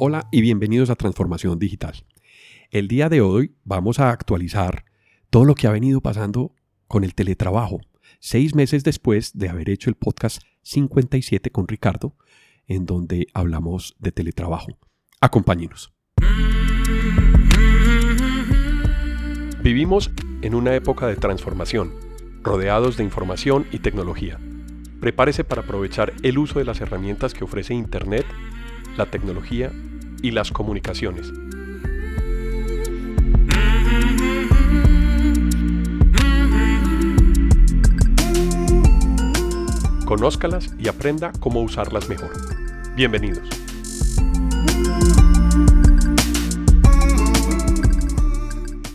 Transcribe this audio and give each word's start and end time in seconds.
Hola 0.00 0.28
y 0.30 0.42
bienvenidos 0.42 0.90
a 0.90 0.94
Transformación 0.94 1.58
Digital. 1.58 2.04
El 2.70 2.86
día 2.86 3.08
de 3.08 3.20
hoy 3.20 3.56
vamos 3.64 3.98
a 3.98 4.10
actualizar 4.10 4.84
todo 5.28 5.44
lo 5.44 5.56
que 5.56 5.66
ha 5.66 5.72
venido 5.72 6.00
pasando 6.00 6.54
con 6.86 7.02
el 7.02 7.16
teletrabajo, 7.16 7.80
seis 8.20 8.54
meses 8.54 8.84
después 8.84 9.36
de 9.36 9.48
haber 9.48 9.68
hecho 9.68 9.90
el 9.90 9.96
podcast 9.96 10.40
57 10.62 11.50
con 11.50 11.66
Ricardo, 11.66 12.14
en 12.68 12.86
donde 12.86 13.26
hablamos 13.34 13.96
de 13.98 14.12
teletrabajo. 14.12 14.78
Acompáñenos. 15.20 15.92
Vivimos 19.64 20.12
en 20.42 20.54
una 20.54 20.76
época 20.76 21.08
de 21.08 21.16
transformación, 21.16 21.92
rodeados 22.44 22.98
de 22.98 23.02
información 23.02 23.66
y 23.72 23.80
tecnología. 23.80 24.38
Prepárese 25.00 25.42
para 25.42 25.62
aprovechar 25.62 26.12
el 26.22 26.38
uso 26.38 26.60
de 26.60 26.66
las 26.66 26.80
herramientas 26.80 27.34
que 27.34 27.42
ofrece 27.42 27.74
Internet, 27.74 28.26
la 28.96 29.06
tecnología 29.06 29.72
y 30.22 30.30
las 30.30 30.50
comunicaciones. 30.50 31.32
Conózcalas 40.04 40.74
y 40.78 40.88
aprenda 40.88 41.32
cómo 41.38 41.60
usarlas 41.60 42.08
mejor. 42.08 42.32
Bienvenidos. 42.96 43.48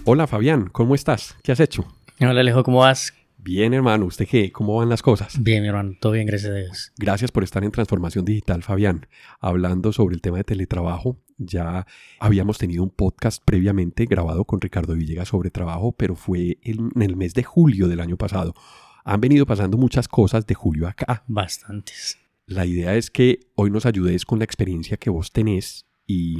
Hola 0.06 0.28
Fabián, 0.28 0.70
¿cómo 0.72 0.96
estás? 0.96 1.38
¿Qué 1.44 1.52
has 1.52 1.60
hecho? 1.60 1.86
Hola 2.20 2.42
Alejo, 2.42 2.64
¿cómo 2.64 2.80
vas? 2.80 3.14
Bien, 3.44 3.74
hermano. 3.74 4.06
¿Usted 4.06 4.26
qué? 4.26 4.54
¿Cómo 4.54 4.78
van 4.78 4.88
las 4.88 5.02
cosas? 5.02 5.44
Bien, 5.44 5.62
mi 5.62 5.68
hermano. 5.68 5.98
Todo 6.00 6.14
bien, 6.14 6.26
gracias 6.26 6.52
a 6.52 6.56
Dios. 6.56 6.94
Gracias 6.98 7.30
por 7.30 7.44
estar 7.44 7.62
en 7.66 7.72
Transformación 7.72 8.24
Digital, 8.24 8.64
Fabián. 8.64 9.06
Hablando 9.42 9.92
sobre 9.92 10.16
el 10.16 10.22
tema 10.22 10.38
de 10.38 10.46
teletrabajo, 10.46 11.20
ya 11.38 11.86
habíamos 12.22 12.58
tenido 12.58 12.84
un 12.84 12.90
podcast 12.90 13.44
previamente 13.44 14.06
grabado 14.06 14.46
con 14.46 14.62
Ricardo 14.62 14.96
Villegas 14.96 15.28
sobre 15.28 15.52
trabajo, 15.52 15.92
pero 15.92 16.16
fue 16.16 16.58
en 16.62 16.92
el 17.02 17.18
mes 17.18 17.34
de 17.34 17.44
julio 17.44 17.90
del 17.90 18.00
año 18.00 18.16
pasado. 18.16 18.54
Han 19.04 19.20
venido 19.20 19.46
pasando 19.46 19.78
muchas 19.78 20.08
cosas 20.08 20.48
de 20.48 20.56
julio 20.56 20.88
acá. 20.88 21.26
Bastantes. 21.28 22.18
La 22.46 22.66
idea 22.66 22.96
es 22.96 23.12
que 23.12 23.42
hoy 23.56 23.70
nos 23.72 23.86
ayudes 23.86 24.24
con 24.24 24.40
la 24.40 24.46
experiencia 24.46 24.96
que 24.96 25.10
vos 25.10 25.34
tenés 25.34 25.86
y 26.08 26.38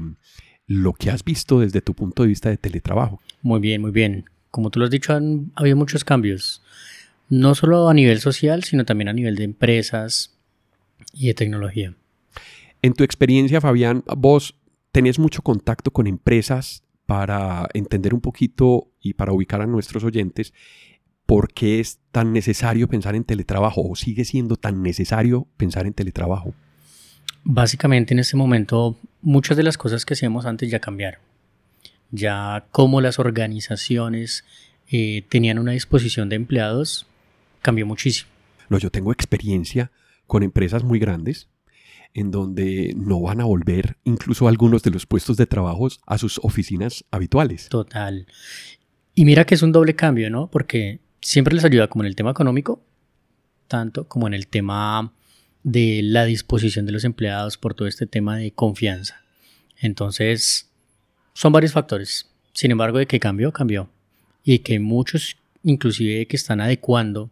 lo 0.68 0.94
que 0.94 1.12
has 1.12 1.26
visto 1.26 1.60
desde 1.60 1.82
tu 1.82 1.96
punto 1.96 2.24
de 2.24 2.30
vista 2.30 2.48
de 2.48 2.56
teletrabajo. 2.56 3.20
Muy 3.42 3.60
bien, 3.60 3.82
muy 3.82 3.92
bien. 3.92 4.24
Como 4.52 4.70
tú 4.70 4.80
lo 4.80 4.86
has 4.86 4.92
dicho, 4.92 5.14
han 5.14 5.52
habido 5.56 5.76
muchos 5.76 6.06
cambios, 6.06 6.62
no 7.30 7.56
solo 7.56 7.90
a 7.90 7.94
nivel 7.94 8.20
social, 8.20 8.64
sino 8.64 8.86
también 8.86 9.10
a 9.10 9.14
nivel 9.14 9.36
de 9.36 9.44
empresas 9.44 10.38
y 11.14 11.28
de 11.28 11.34
tecnología. 11.34 11.96
En 12.82 12.94
tu 12.94 13.04
experiencia, 13.04 13.62
Fabián, 13.62 14.04
vos 14.18 14.56
tenés 14.92 15.20
mucho 15.20 15.42
contacto 15.42 15.92
con 15.92 16.08
empresas 16.08 16.84
para 17.06 17.68
entender 17.74 18.14
un 18.14 18.22
poquito 18.22 18.92
y 19.02 19.14
para 19.14 19.34
ubicar 19.34 19.62
a 19.62 19.68
nuestros 19.68 20.04
oyentes 20.04 20.54
por 21.26 21.54
qué 21.54 21.80
es 21.80 22.00
tan 22.12 22.34
necesario 22.34 22.88
pensar 22.88 23.16
en 23.16 23.24
teletrabajo 23.24 23.82
o 23.82 23.96
sigue 23.96 24.26
siendo 24.26 24.56
tan 24.56 24.82
necesario 24.84 25.48
pensar 25.58 25.88
en 25.88 25.94
teletrabajo. 25.94 26.54
Básicamente 27.44 28.14
en 28.14 28.20
este 28.20 28.38
momento 28.38 28.98
muchas 29.22 29.58
de 29.58 29.64
las 29.64 29.78
cosas 29.78 30.06
que 30.06 30.14
hacíamos 30.14 30.46
antes 30.46 30.70
ya 30.70 30.80
cambiaron. 30.80 31.22
Ya 32.12 32.66
como 32.72 33.02
las 33.02 33.20
organizaciones 33.20 34.46
eh, 34.92 35.24
tenían 35.30 35.60
una 35.60 35.72
disposición 35.72 36.30
de 36.30 36.36
empleados 36.36 37.08
cambió 37.64 37.88
muchísimo. 37.88 38.30
No, 38.70 38.78
yo 38.78 38.92
tengo 38.92 39.12
experiencia 39.12 39.92
con 40.28 40.44
empresas 40.44 40.84
muy 40.84 41.00
grandes 41.00 41.50
en 42.14 42.30
donde 42.30 42.94
no 42.96 43.22
van 43.22 43.42
a 43.42 43.46
volver 43.46 43.98
incluso 44.04 44.48
algunos 44.48 44.84
de 44.84 44.92
los 44.92 45.08
puestos 45.08 45.36
de 45.38 45.48
trabajo 45.48 45.88
a 46.06 46.18
sus 46.20 46.40
oficinas 46.44 47.04
habituales. 47.10 47.70
Total. 47.70 48.28
Y 49.16 49.26
mira 49.26 49.46
que 49.46 49.56
es 49.56 49.64
un 49.64 49.72
doble 49.72 49.96
cambio, 49.96 50.30
¿no? 50.30 50.50
Porque 50.50 51.00
siempre 51.22 51.56
les 51.56 51.66
ayuda 51.66 51.88
como 51.88 52.04
en 52.04 52.08
el 52.08 52.16
tema 52.16 52.32
económico, 52.32 52.84
tanto 53.68 54.08
como 54.08 54.28
en 54.28 54.36
el 54.36 54.48
tema 54.48 55.12
de 55.64 56.02
la 56.04 56.26
disposición 56.26 56.86
de 56.86 56.92
los 56.92 57.04
empleados 57.04 57.58
por 57.58 57.74
todo 57.74 57.88
este 57.88 58.06
tema 58.06 58.38
de 58.38 58.52
confianza. 58.52 59.22
Entonces, 59.80 60.70
son 61.34 61.52
varios 61.52 61.74
factores. 61.74 62.30
Sin 62.54 62.72
embargo, 62.72 63.00
de 63.00 63.08
que 63.08 63.20
cambió, 63.20 63.52
cambió. 63.52 63.90
Y 64.44 64.60
que 64.60 64.80
muchos, 64.80 65.38
inclusive, 65.64 66.28
que 66.28 66.36
están 66.36 66.62
adecuando 66.62 67.32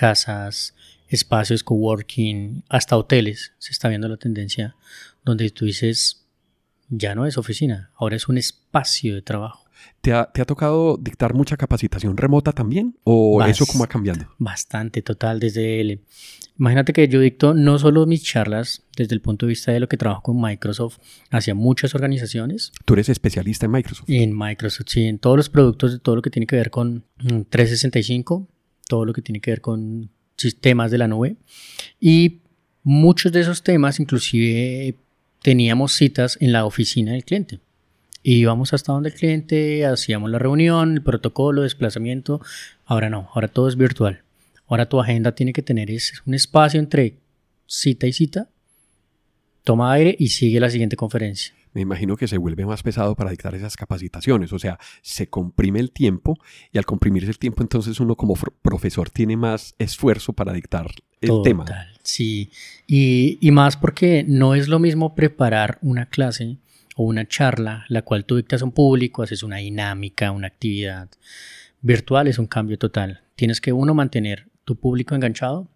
casas, 0.00 0.74
espacios 1.08 1.62
coworking, 1.62 2.64
hasta 2.70 2.96
hoteles, 2.96 3.52
se 3.58 3.70
está 3.70 3.90
viendo 3.90 4.08
la 4.08 4.16
tendencia 4.16 4.74
donde 5.26 5.50
tú 5.50 5.66
dices, 5.66 6.26
ya 6.88 7.14
no 7.14 7.26
es 7.26 7.36
oficina, 7.36 7.90
ahora 7.96 8.16
es 8.16 8.26
un 8.26 8.38
espacio 8.38 9.14
de 9.14 9.20
trabajo. 9.20 9.66
¿Te 10.00 10.14
ha, 10.14 10.26
tocado 10.46 10.96
dictar 10.96 11.34
mucha 11.34 11.58
capacitación 11.58 12.16
remota 12.16 12.52
también? 12.52 12.96
¿O 13.04 13.44
eso 13.44 13.66
cómo 13.66 13.84
ha 13.84 13.88
cambiado? 13.88 14.26
Bastante, 14.38 15.02
total, 15.02 15.38
desde 15.38 15.82
el... 15.82 16.00
Imagínate 16.58 16.94
que 16.94 17.06
yo 17.06 17.20
dicto 17.20 17.52
no 17.52 17.78
solo 17.78 18.06
mis 18.06 18.22
charlas 18.22 18.82
desde 18.96 19.14
el 19.14 19.20
punto 19.20 19.44
de 19.44 19.50
vista 19.50 19.72
de 19.72 19.80
lo 19.80 19.88
que 19.88 19.98
trabajo 19.98 20.22
con 20.22 20.40
Microsoft 20.40 20.98
hacia 21.30 21.54
muchas 21.54 21.94
organizaciones. 21.94 22.72
¿Tú 22.86 22.94
eres 22.94 23.10
especialista 23.10 23.66
en 23.66 23.72
Microsoft? 23.72 24.08
En 24.08 24.36
Microsoft, 24.36 24.88
sí, 24.88 25.04
en 25.04 25.18
todos 25.18 25.36
los 25.36 25.50
productos, 25.50 25.92
de 25.92 25.98
todo 25.98 26.16
lo 26.16 26.22
que 26.22 26.30
tiene 26.30 26.46
que 26.46 26.56
ver 26.56 26.70
con 26.70 27.04
365, 27.18 28.40
mm, 28.40 28.59
todo 28.90 29.04
lo 29.04 29.12
que 29.12 29.22
tiene 29.22 29.40
que 29.40 29.52
ver 29.52 29.60
con 29.60 30.10
sistemas 30.36 30.90
de 30.90 30.98
la 30.98 31.06
nube. 31.06 31.36
Y 32.00 32.40
muchos 32.82 33.30
de 33.30 33.40
esos 33.40 33.62
temas, 33.62 34.00
inclusive 34.00 34.96
teníamos 35.42 35.92
citas 35.92 36.36
en 36.40 36.52
la 36.52 36.66
oficina 36.66 37.12
del 37.12 37.24
cliente. 37.24 37.60
Íbamos 38.24 38.74
hasta 38.74 38.92
donde 38.92 39.10
el 39.10 39.14
cliente, 39.14 39.86
hacíamos 39.86 40.28
la 40.30 40.38
reunión, 40.38 40.94
el 40.94 41.02
protocolo, 41.02 41.62
desplazamiento. 41.62 42.40
Ahora 42.84 43.08
no, 43.08 43.30
ahora 43.32 43.46
todo 43.46 43.68
es 43.68 43.76
virtual. 43.76 44.22
Ahora 44.66 44.88
tu 44.88 45.00
agenda 45.00 45.34
tiene 45.34 45.52
que 45.52 45.62
tener 45.62 45.88
un 46.26 46.34
espacio 46.34 46.80
entre 46.80 47.14
cita 47.66 48.08
y 48.08 48.12
cita, 48.12 48.48
toma 49.62 49.92
aire 49.92 50.16
y 50.18 50.28
sigue 50.28 50.58
la 50.58 50.68
siguiente 50.68 50.96
conferencia 50.96 51.54
me 51.72 51.82
imagino 51.82 52.16
que 52.16 52.26
se 52.26 52.38
vuelve 52.38 52.66
más 52.66 52.82
pesado 52.82 53.14
para 53.14 53.30
dictar 53.30 53.54
esas 53.54 53.76
capacitaciones. 53.76 54.52
O 54.52 54.58
sea, 54.58 54.78
se 55.02 55.28
comprime 55.28 55.80
el 55.80 55.92
tiempo 55.92 56.36
y 56.72 56.78
al 56.78 56.86
comprimirse 56.86 57.30
el 57.30 57.38
tiempo, 57.38 57.62
entonces 57.62 58.00
uno 58.00 58.16
como 58.16 58.34
profesor 58.62 59.10
tiene 59.10 59.36
más 59.36 59.74
esfuerzo 59.78 60.32
para 60.32 60.52
dictar 60.52 60.90
el 61.20 61.42
tema. 61.42 61.64
Sí, 62.02 62.50
y, 62.86 63.38
más 63.52 63.76
porque 63.76 64.24
no 64.26 64.54
es 64.54 64.68
lo 64.68 64.78
mismo 64.78 65.14
preparar 65.14 65.78
una 65.82 66.06
clase 66.06 66.58
o 66.96 67.04
una 67.04 67.26
charla, 67.26 67.84
la 67.88 68.02
cual 68.02 68.24
tú 68.24 68.36
dictas 68.36 68.62
a 68.62 68.64
un 68.64 68.72
público, 68.72 69.22
haces 69.22 69.42
una 69.42 69.58
dinámica, 69.58 70.32
una 70.32 70.48
actividad. 70.48 71.08
Virtual 71.82 72.26
es 72.26 72.38
un 72.38 72.46
cambio 72.46 72.78
total. 72.78 73.22
Tienes 73.36 73.60
que 73.60 73.72
uno 73.72 73.94
mantener 73.94 74.48
tu 74.64 74.76
público 74.76 75.14
enganchado, 75.14 75.68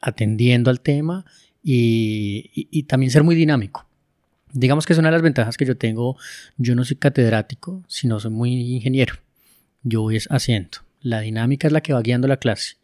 atendiendo 0.00 0.70
al 0.70 0.80
tema 0.80 1.24
y 1.62 2.82
también 2.84 3.10
ser 3.10 3.22
muy 3.22 3.34
dinámico. 3.34 3.86
Digamos 4.52 4.86
que 4.86 4.92
es 4.92 4.98
una 4.98 5.08
de 5.08 5.12
las 5.12 5.22
ventajas 5.22 5.56
que 5.56 5.64
yo 5.64 5.76
tengo. 5.76 6.16
Yo 6.56 6.74
no 6.74 6.84
soy 6.84 6.96
catedrático, 6.96 7.82
sino 7.88 8.20
soy 8.20 8.30
muy 8.30 8.74
ingeniero. 8.74 9.14
Yo 9.82 10.02
voy 10.02 10.18
haciendo. 10.28 10.78
La 11.00 11.20
dinámica 11.20 11.66
es 11.66 11.72
la 11.72 11.80
que 11.80 11.92
va 11.92 12.02
guiando 12.02 12.28
la 12.28 12.36
clase. 12.36 12.76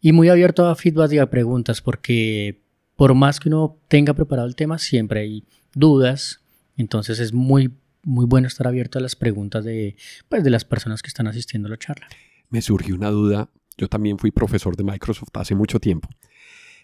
Y 0.00 0.12
muy 0.12 0.28
abierto 0.28 0.66
a 0.66 0.74
feedback 0.74 1.12
y 1.12 1.18
a 1.18 1.30
preguntas, 1.30 1.80
porque 1.80 2.60
por 2.96 3.14
más 3.14 3.40
que 3.40 3.48
uno 3.48 3.78
tenga 3.88 4.12
preparado 4.14 4.46
el 4.46 4.56
tema, 4.56 4.78
siempre 4.78 5.20
hay 5.20 5.44
dudas. 5.74 6.40
Entonces 6.76 7.20
es 7.20 7.32
muy, 7.32 7.72
muy 8.02 8.26
bueno 8.26 8.48
estar 8.48 8.66
abierto 8.66 8.98
a 8.98 9.02
las 9.02 9.16
preguntas 9.16 9.64
de, 9.64 9.96
pues, 10.28 10.44
de 10.44 10.50
las 10.50 10.64
personas 10.64 11.00
que 11.00 11.08
están 11.08 11.26
asistiendo 11.26 11.68
a 11.68 11.70
la 11.70 11.78
charla. 11.78 12.06
Me 12.50 12.60
surgió 12.60 12.94
una 12.94 13.10
duda. 13.10 13.48
Yo 13.78 13.88
también 13.88 14.18
fui 14.18 14.30
profesor 14.30 14.76
de 14.76 14.84
Microsoft 14.84 15.30
hace 15.34 15.54
mucho 15.54 15.80
tiempo. 15.80 16.08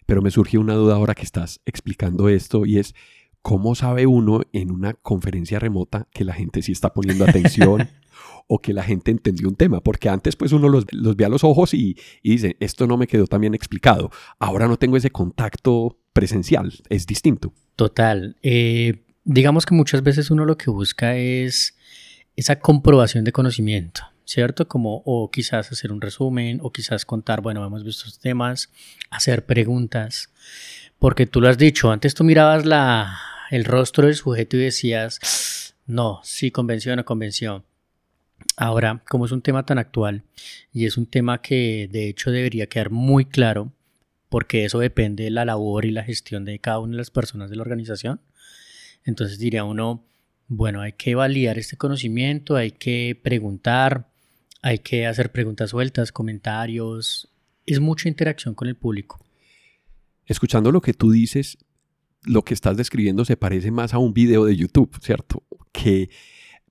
Pero 0.07 0.23
me 0.23 0.31
surgió 0.31 0.61
una 0.61 0.75
duda 0.75 0.95
ahora 0.95 1.15
que 1.15 1.23
estás 1.23 1.61
explicando 1.67 2.29
esto 2.29 2.65
y 2.65 2.79
es, 2.79 2.95
¿cómo 3.43 3.75
sabe 3.75 4.07
uno 4.07 4.43
en 4.53 4.71
una 4.71 4.95
conferencia 4.95 5.59
remota 5.59 6.09
que 6.13 6.25
la 6.25 6.35
gente 6.35 6.63
sí 6.63 6.73
está 6.73 6.93
poniendo 6.93 7.25
atención 7.25 7.89
o 8.47 8.61
que 8.61 8.73
la 8.73 8.83
gente 8.83 9.11
entendió 9.11 9.49
un 9.49 9.57
tema? 9.57 9.81
Porque 9.81 10.09
antes 10.09 10.37
pues 10.37 10.53
uno 10.53 10.69
los, 10.69 10.87
ve 11.17 11.25
a 11.25 11.29
los 11.29 11.45
ojos 11.45 11.75
y, 11.75 11.97
dice, 12.23 12.57
esto 12.61 12.87
no 12.87 12.97
me 12.97 13.07
quedó 13.07 13.27
tan 13.27 13.41
bien 13.41 13.55
explicado. 13.55 14.11
Ahora 14.39 14.69
no 14.69 14.77
tengo 14.77 14.97
ese 14.97 15.11
contacto 15.11 15.99
presencial, 16.13 16.73
es 16.89 17.07
distinto. 17.07 17.53
Total. 17.77 18.37
Eh, 18.43 19.05
digamos 19.25 19.67
que 19.67 19.75
muchas 19.75 20.03
veces 20.03 20.31
uno 20.31 20.45
lo 20.45 20.59
que 20.59 20.71
busca 20.71 21.17
es 21.17 21.77
esa 22.37 22.61
comprobación 22.61 23.25
de 23.25 23.33
conocimiento. 23.33 24.03
¿cierto? 24.31 24.69
Como 24.69 25.03
o 25.05 25.29
quizás 25.33 25.73
hacer 25.73 25.91
un 25.91 26.01
resumen 26.01 26.61
o 26.63 26.71
quizás 26.71 27.05
contar, 27.05 27.41
bueno, 27.41 27.67
hemos 27.67 27.83
visto 27.83 28.05
estos 28.07 28.21
temas, 28.21 28.71
hacer 29.11 29.45
preguntas, 29.45 30.33
porque 31.01 31.27
tú 31.27 31.41
lo 31.41 31.49
has 31.49 31.59
dicho, 31.59 31.91
antes 31.91 32.15
tú 32.15 32.23
mirabas 32.23 32.65
la, 32.65 33.19
el 33.51 33.65
rostro 33.65 34.07
del 34.07 34.15
sujeto 34.15 34.57
y 34.57 34.61
decías, 34.61 35.75
no, 35.87 36.21
sí, 36.23 36.51
convención 36.51 36.99
o 37.01 37.05
convención. 37.05 37.65
Ahora, 38.57 39.03
como 39.09 39.27
es 39.27 39.33
un 39.33 39.43
tema 39.43 39.67
tan 39.67 39.79
actual 39.79 40.23
y 40.73 40.87
es 40.87 40.97
un 40.97 41.07
tema 41.07 41.43
que 41.43 41.89
de 41.91 42.09
hecho 42.09 42.31
debería 42.31 42.69
quedar 42.69 42.91
muy 42.91 43.25
claro, 43.25 43.73
porque 44.29 44.65
eso 44.65 44.79
depende 44.79 45.25
de 45.25 45.31
la 45.31 45.45
labor 45.45 45.85
y 45.85 45.91
la 45.91 46.05
gestión 46.05 46.45
de 46.45 46.61
cada 46.61 46.79
una 46.79 46.93
de 46.93 46.99
las 46.99 47.11
personas 47.11 47.51
de 47.51 47.57
la 47.57 47.63
organización, 47.63 48.21
Entonces 49.05 49.39
diría 49.39 49.65
uno, 49.65 50.05
bueno, 50.47 50.83
hay 50.83 50.93
que 50.93 51.15
validar 51.15 51.59
este 51.59 51.77
conocimiento, 51.77 52.55
hay 52.55 52.71
que 52.71 53.19
preguntar, 53.21 54.09
hay 54.63 54.79
que 54.79 55.07
hacer 55.07 55.33
preguntas 55.33 55.71
sueltas, 55.71 56.13
comentarios. 56.13 57.29
Es 57.67 57.81
mucha 57.81 58.09
interacción 58.09 58.55
con 58.55 58.69
el 58.69 58.77
público. 58.77 59.19
Escuchando 60.27 60.71
lo 60.71 60.81
que 60.81 60.93
tú 60.93 61.11
dices, 61.11 61.59
lo 62.25 62.43
que 62.43 62.55
estás 62.55 62.77
describiendo 62.77 63.25
se 63.25 63.37
parece 63.37 63.71
más 63.71 63.95
a 63.95 63.99
un 63.99 64.13
video 64.13 64.45
de 64.45 64.57
YouTube, 64.57 64.97
¿cierto? 65.01 65.45
Que 65.73 66.11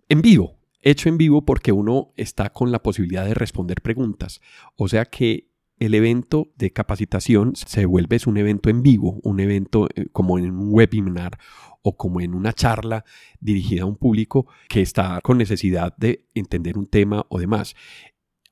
en 0.08 0.22
vivo, 0.22 0.58
hecho 0.82 1.10
en 1.10 1.18
vivo 1.18 1.46
porque 1.46 1.72
uno 1.72 2.14
está 2.16 2.52
con 2.52 2.72
la 2.72 2.82
posibilidad 2.82 3.26
de 3.26 3.34
responder 3.34 3.82
preguntas. 3.82 4.42
O 4.76 4.88
sea 4.88 5.06
que 5.06 5.50
el 5.80 5.94
evento 5.96 6.52
de 6.58 6.72
capacitación 6.72 7.54
se 7.56 7.86
vuelve 7.86 8.18
es 8.18 8.28
un 8.28 8.38
evento 8.38 8.70
en 8.70 8.84
vivo, 8.84 9.20
un 9.24 9.40
evento 9.40 9.88
eh, 9.96 10.08
como 10.12 10.38
en 10.38 10.52
un 10.52 10.74
webinar 10.74 11.40
o 11.82 11.96
como 11.96 12.20
en 12.20 12.36
una 12.36 12.52
charla 12.52 13.06
dirigida 13.40 13.84
a 13.84 13.86
un 13.86 13.96
público 13.96 14.48
que 14.68 14.82
está 14.82 15.22
con 15.22 15.38
necesidad 15.38 15.96
de 15.98 16.28
entender 16.34 16.78
un 16.78 16.88
tema 16.88 17.26
o 17.30 17.40
demás. 17.40 17.76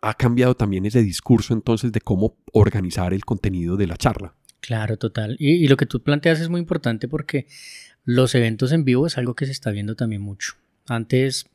Ha 0.01 0.13
cambiado 0.13 0.55
también 0.55 0.85
ese 0.85 1.03
discurso 1.03 1.53
entonces 1.53 1.91
de 1.91 1.99
cómo 1.99 2.37
organizar 2.53 3.13
el 3.13 3.25
contenido 3.25 3.75
de 3.75 3.87
la 3.87 3.97
charla. 3.97 4.35
Claro, 4.67 4.97
total. 4.97 5.37
Y, 5.39 5.51
y, 5.51 5.69
lo 5.69 5.77
que 5.77 5.85
tú 5.85 6.03
planteas 6.03 6.41
es 6.41 6.49
muy 6.49 6.59
importante 6.59 7.07
porque 7.07 7.47
los 8.03 8.35
eventos 8.35 8.73
en 8.73 8.83
vivo 8.83 9.07
es 9.07 9.17
algo 9.17 9.33
que 9.33 9.45
se 9.45 9.53
está 9.53 9.71
viendo 9.71 9.95
también 9.95 10.21
mucho. 10.21 10.55
Antes 10.87 11.45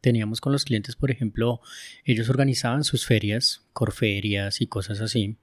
teníamos 0.00 0.40
con 0.40 0.50
los 0.50 0.64
clientes, 0.64 0.96
por 0.96 1.12
ejemplo, 1.12 1.60
ellos 2.04 2.28
organizaban 2.28 2.82
sus 2.82 3.06
ferias, 3.06 3.62
corferias 3.72 4.60
y 4.60 4.66
cosas 4.66 5.00
así. 5.00 5.36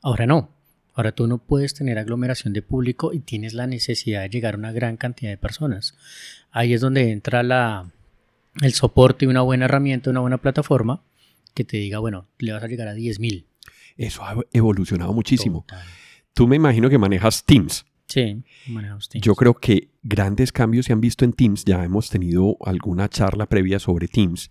Ahora 0.00 0.26
no. 0.26 0.48
Ahora 0.94 1.12
tú 1.12 1.26
no 1.26 1.36
puedes 1.36 1.74
tener 1.74 1.98
aglomeración 1.98 2.54
de 2.54 2.62
público 2.62 3.12
y 3.12 3.18
tienes 3.20 3.52
la 3.52 3.66
necesidad 3.66 4.22
de 4.22 4.30
llegar 4.30 4.54
a 4.54 4.56
una 4.56 4.72
gran 4.72 4.96
cantidad 4.96 5.30
de 5.30 5.36
personas. 5.36 5.94
Ahí 6.52 6.72
es 6.72 6.80
donde 6.80 7.10
entra 7.10 7.42
la, 7.42 7.90
el 8.62 8.72
soporte 8.72 9.26
y 9.26 9.28
una 9.28 9.42
buena 9.42 9.66
herramienta, 9.66 10.08
una 10.08 10.20
buena 10.20 10.38
plataforma 10.38 11.02
que 11.52 11.64
te 11.64 11.76
diga, 11.76 11.98
bueno, 11.98 12.28
le 12.38 12.52
vas 12.52 12.62
a 12.62 12.66
llegar 12.66 12.88
a 12.88 12.94
10.000. 12.94 13.44
Eso 13.98 14.24
ha 14.24 14.36
evolucionado 14.54 15.12
muchísimo. 15.12 15.66
Tú 16.34 16.46
me 16.46 16.56
imagino 16.56 16.88
que 16.88 16.98
manejas 16.98 17.44
Teams. 17.44 17.84
Sí, 18.06 18.42
manejamos 18.68 19.08
Teams. 19.08 19.24
Yo 19.24 19.34
creo 19.34 19.54
que 19.54 19.88
grandes 20.02 20.52
cambios 20.52 20.86
se 20.86 20.92
han 20.92 21.00
visto 21.00 21.24
en 21.24 21.32
Teams. 21.32 21.64
Ya 21.64 21.84
hemos 21.84 22.10
tenido 22.10 22.56
alguna 22.64 23.08
charla 23.08 23.46
previa 23.46 23.78
sobre 23.78 24.08
Teams. 24.08 24.50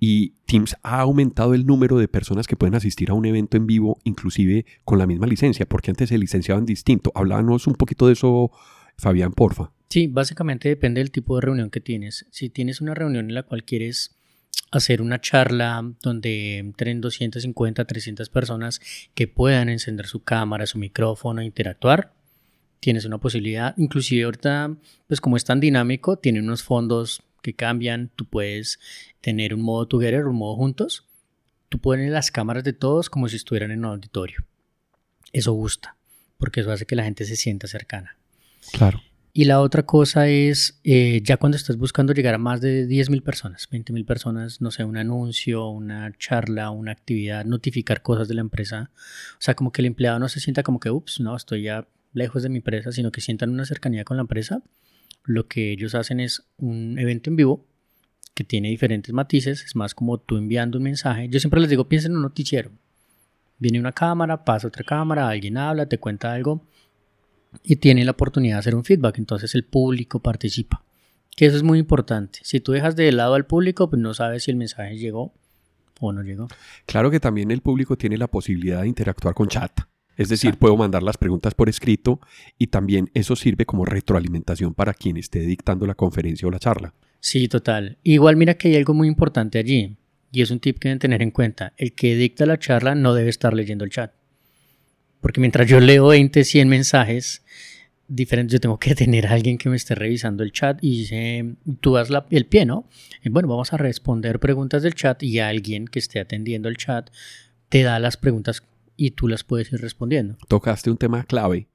Y 0.00 0.34
Teams 0.46 0.76
ha 0.82 1.00
aumentado 1.00 1.54
el 1.54 1.66
número 1.66 1.98
de 1.98 2.08
personas 2.08 2.46
que 2.46 2.56
pueden 2.56 2.74
asistir 2.74 3.10
a 3.10 3.14
un 3.14 3.24
evento 3.24 3.56
en 3.56 3.66
vivo, 3.66 3.98
inclusive 4.04 4.66
con 4.84 4.98
la 4.98 5.06
misma 5.06 5.26
licencia, 5.26 5.66
porque 5.66 5.90
antes 5.90 6.08
se 6.08 6.18
licenciaban 6.18 6.66
distinto. 6.66 7.12
Háblanos 7.14 7.66
un 7.66 7.74
poquito 7.74 8.06
de 8.06 8.14
eso, 8.14 8.50
Fabián, 8.98 9.32
porfa. 9.32 9.70
Sí, 9.88 10.08
básicamente 10.08 10.68
depende 10.68 11.00
del 11.00 11.10
tipo 11.10 11.36
de 11.36 11.42
reunión 11.42 11.70
que 11.70 11.80
tienes. 11.80 12.26
Si 12.30 12.50
tienes 12.50 12.80
una 12.80 12.94
reunión 12.94 13.26
en 13.28 13.34
la 13.34 13.44
cual 13.44 13.64
quieres 13.64 14.16
hacer 14.70 15.00
una 15.02 15.20
charla 15.20 15.82
donde 16.02 16.58
entren 16.58 17.00
250, 17.00 17.84
300 17.84 18.28
personas 18.28 18.80
que 19.14 19.28
puedan 19.28 19.68
encender 19.68 20.06
su 20.06 20.22
cámara, 20.22 20.66
su 20.66 20.78
micrófono 20.78 21.42
interactuar, 21.42 22.12
tienes 22.80 23.04
una 23.04 23.18
posibilidad. 23.18 23.74
Inclusive 23.78 24.24
ahorita, 24.24 24.76
pues 25.06 25.20
como 25.20 25.36
es 25.36 25.44
tan 25.44 25.60
dinámico, 25.60 26.18
tiene 26.18 26.40
unos 26.40 26.62
fondos 26.62 27.22
que 27.40 27.54
cambian. 27.54 28.10
Tú 28.14 28.26
puedes 28.26 28.78
tener 29.20 29.54
un 29.54 29.62
modo 29.62 29.86
together, 29.86 30.26
un 30.26 30.36
modo 30.36 30.56
juntos. 30.56 31.06
Tú 31.68 31.78
pones 31.78 32.10
las 32.10 32.30
cámaras 32.30 32.64
de 32.64 32.72
todos 32.72 33.08
como 33.08 33.28
si 33.28 33.36
estuvieran 33.36 33.70
en 33.70 33.80
un 33.80 33.92
auditorio. 33.92 34.44
Eso 35.32 35.52
gusta, 35.52 35.96
porque 36.38 36.60
eso 36.60 36.72
hace 36.72 36.86
que 36.86 36.94
la 36.94 37.04
gente 37.04 37.24
se 37.24 37.36
sienta 37.36 37.66
cercana. 37.66 38.16
Claro. 38.72 39.00
Y 39.36 39.46
la 39.46 39.60
otra 39.60 39.82
cosa 39.82 40.28
es, 40.28 40.78
eh, 40.84 41.20
ya 41.24 41.38
cuando 41.38 41.56
estás 41.56 41.76
buscando 41.76 42.12
llegar 42.12 42.34
a 42.34 42.38
más 42.38 42.60
de 42.60 42.86
10.000 42.86 43.20
personas, 43.20 43.68
20.000 43.68 44.06
personas, 44.06 44.60
no 44.60 44.70
sé, 44.70 44.84
un 44.84 44.96
anuncio, 44.96 45.66
una 45.70 46.12
charla, 46.16 46.70
una 46.70 46.92
actividad, 46.92 47.44
notificar 47.44 48.00
cosas 48.00 48.28
de 48.28 48.34
la 48.34 48.42
empresa. 48.42 48.92
O 49.32 49.40
sea, 49.40 49.54
como 49.56 49.72
que 49.72 49.82
el 49.82 49.86
empleado 49.86 50.20
no 50.20 50.28
se 50.28 50.38
sienta 50.38 50.62
como 50.62 50.78
que, 50.78 50.88
ups, 50.90 51.18
no, 51.18 51.34
estoy 51.34 51.62
ya 51.62 51.88
lejos 52.12 52.44
de 52.44 52.48
mi 52.48 52.58
empresa, 52.58 52.92
sino 52.92 53.10
que 53.10 53.20
sientan 53.20 53.50
una 53.50 53.64
cercanía 53.64 54.04
con 54.04 54.18
la 54.18 54.20
empresa. 54.20 54.62
Lo 55.24 55.48
que 55.48 55.72
ellos 55.72 55.96
hacen 55.96 56.20
es 56.20 56.44
un 56.58 56.96
evento 57.00 57.28
en 57.28 57.34
vivo 57.34 57.66
que 58.34 58.44
tiene 58.44 58.68
diferentes 58.68 59.12
matices, 59.12 59.64
es 59.64 59.74
más 59.74 59.96
como 59.96 60.18
tú 60.18 60.36
enviando 60.36 60.78
un 60.78 60.84
mensaje. 60.84 61.28
Yo 61.28 61.40
siempre 61.40 61.60
les 61.60 61.70
digo, 61.70 61.88
piensen 61.88 62.12
en 62.12 62.18
un 62.18 62.22
noticiero. 62.22 62.70
Viene 63.58 63.80
una 63.80 63.90
cámara, 63.90 64.44
pasa 64.44 64.68
otra 64.68 64.84
cámara, 64.84 65.28
alguien 65.28 65.56
habla, 65.56 65.86
te 65.86 65.98
cuenta 65.98 66.32
algo 66.32 66.64
y 67.62 67.76
tiene 67.76 68.04
la 68.04 68.12
oportunidad 68.12 68.56
de 68.56 68.60
hacer 68.60 68.74
un 68.74 68.84
feedback, 68.84 69.18
entonces 69.18 69.54
el 69.54 69.64
público 69.64 70.20
participa. 70.20 70.82
Que 71.36 71.46
eso 71.46 71.56
es 71.56 71.62
muy 71.62 71.78
importante. 71.78 72.38
Si 72.42 72.60
tú 72.60 72.72
dejas 72.72 72.96
de 72.96 73.10
lado 73.12 73.34
al 73.34 73.46
público, 73.46 73.90
pues 73.90 74.00
no 74.00 74.14
sabes 74.14 74.44
si 74.44 74.50
el 74.50 74.56
mensaje 74.56 74.96
llegó 74.96 75.32
o 76.00 76.12
no 76.12 76.22
llegó. 76.22 76.48
Claro 76.86 77.10
que 77.10 77.20
también 77.20 77.50
el 77.50 77.60
público 77.60 77.96
tiene 77.96 78.16
la 78.16 78.28
posibilidad 78.28 78.82
de 78.82 78.88
interactuar 78.88 79.34
con 79.34 79.48
chat. 79.48 79.72
Es 80.16 80.28
decir, 80.28 80.56
puedo 80.58 80.76
mandar 80.76 81.02
las 81.02 81.16
preguntas 81.16 81.54
por 81.54 81.68
escrito 81.68 82.20
y 82.56 82.68
también 82.68 83.10
eso 83.14 83.34
sirve 83.34 83.66
como 83.66 83.84
retroalimentación 83.84 84.74
para 84.74 84.94
quien 84.94 85.16
esté 85.16 85.40
dictando 85.40 85.86
la 85.86 85.94
conferencia 85.94 86.46
o 86.46 86.50
la 86.50 86.60
charla. 86.60 86.94
Sí, 87.18 87.48
total. 87.48 87.98
Igual 88.04 88.36
mira 88.36 88.54
que 88.54 88.68
hay 88.68 88.76
algo 88.76 88.94
muy 88.94 89.08
importante 89.08 89.58
allí 89.58 89.96
y 90.30 90.42
es 90.42 90.50
un 90.50 90.60
tip 90.60 90.78
que 90.78 90.88
deben 90.88 90.98
tener 90.98 91.22
en 91.22 91.30
cuenta. 91.30 91.72
El 91.76 91.94
que 91.94 92.14
dicta 92.14 92.46
la 92.46 92.58
charla 92.58 92.94
no 92.94 93.14
debe 93.14 93.30
estar 93.30 93.54
leyendo 93.54 93.84
el 93.84 93.90
chat. 93.90 94.12
Porque 95.24 95.40
mientras 95.40 95.66
yo 95.66 95.80
leo 95.80 96.08
20, 96.08 96.44
100 96.44 96.68
mensajes 96.68 97.42
diferentes, 98.08 98.52
yo 98.52 98.60
tengo 98.60 98.78
que 98.78 98.94
tener 98.94 99.26
a 99.26 99.30
alguien 99.30 99.56
que 99.56 99.70
me 99.70 99.76
esté 99.76 99.94
revisando 99.94 100.42
el 100.42 100.52
chat 100.52 100.78
y 100.82 100.98
dice, 100.98 101.54
tú 101.80 101.94
das 101.94 102.10
el 102.28 102.44
pie, 102.44 102.66
¿no? 102.66 102.86
bueno, 103.30 103.48
vamos 103.48 103.72
a 103.72 103.78
responder 103.78 104.38
preguntas 104.38 104.82
del 104.82 104.94
chat 104.94 105.22
y 105.22 105.38
alguien 105.38 105.86
que 105.86 105.98
esté 105.98 106.20
atendiendo 106.20 106.68
el 106.68 106.76
chat 106.76 107.08
te 107.70 107.82
da 107.82 107.98
las 108.00 108.18
preguntas 108.18 108.64
y 108.98 109.12
tú 109.12 109.26
las 109.26 109.44
puedes 109.44 109.72
ir 109.72 109.80
respondiendo. 109.80 110.36
Tocaste 110.46 110.90
un 110.90 110.98
tema 110.98 111.24
clave 111.24 111.68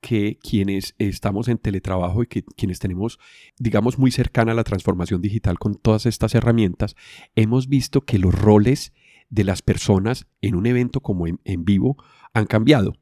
que 0.00 0.38
quienes 0.40 0.94
estamos 0.98 1.48
en 1.48 1.58
teletrabajo 1.58 2.22
y 2.22 2.28
que 2.28 2.44
quienes 2.56 2.78
tenemos, 2.78 3.18
digamos, 3.58 3.98
muy 3.98 4.12
cercana 4.12 4.52
a 4.52 4.54
la 4.54 4.62
transformación 4.62 5.20
digital 5.20 5.58
con 5.58 5.74
todas 5.74 6.06
estas 6.06 6.36
herramientas, 6.36 6.94
hemos 7.34 7.68
visto 7.68 8.02
que 8.02 8.20
los 8.20 8.32
roles 8.32 8.92
de 9.28 9.42
las 9.42 9.60
personas 9.60 10.26
en 10.40 10.54
un 10.54 10.66
evento 10.66 11.00
como 11.00 11.26
en 11.26 11.64
vivo 11.64 11.96
han 12.34 12.46
cambiado. 12.46 12.94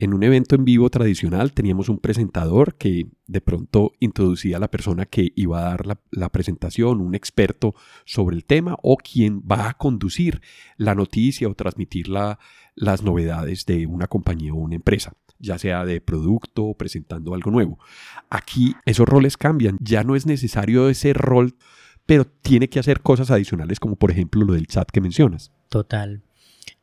En 0.00 0.14
un 0.14 0.22
evento 0.22 0.54
en 0.54 0.64
vivo 0.64 0.90
tradicional 0.90 1.52
teníamos 1.52 1.88
un 1.88 1.98
presentador 1.98 2.76
que 2.76 3.08
de 3.26 3.40
pronto 3.40 3.90
introducía 3.98 4.56
a 4.56 4.60
la 4.60 4.70
persona 4.70 5.06
que 5.06 5.32
iba 5.34 5.58
a 5.58 5.70
dar 5.70 5.98
la, 6.12 6.28
presentación, 6.28 7.00
un 7.00 7.16
experto 7.16 7.74
sobre 8.04 8.36
el 8.36 8.44
tema 8.44 8.76
o 8.84 8.96
quien 8.96 9.40
va 9.40 9.68
a 9.68 9.74
conducir 9.74 10.40
la 10.76 10.94
noticia 10.94 11.48
o 11.48 11.54
transmitir 11.54 12.06
las 12.08 13.02
novedades 13.02 13.66
de 13.66 13.86
una 13.86 14.06
compañía 14.06 14.52
o 14.52 14.58
una 14.58 14.76
empresa, 14.76 15.14
ya 15.40 15.58
sea 15.58 15.84
de 15.84 16.00
producto 16.00 16.66
o 16.66 16.74
presentando 16.76 17.34
algo 17.34 17.50
nuevo. 17.50 17.80
Aquí 18.30 18.76
esos 18.84 19.08
roles 19.08 19.36
cambian, 19.36 19.78
ya 19.80 20.04
no 20.04 20.14
es 20.14 20.26
necesario 20.26 20.88
ese 20.88 21.12
rol, 21.12 21.56
pero 22.06 22.24
tiene 22.24 22.68
que 22.68 22.78
hacer 22.78 23.00
cosas 23.00 23.32
adicionales 23.32 23.80
como 23.80 23.96
por 23.96 24.12
ejemplo 24.12 24.44
lo 24.44 24.52
del 24.52 24.68
chat 24.68 24.88
que 24.92 25.00
mencionas. 25.00 25.50
Total. 25.68 26.22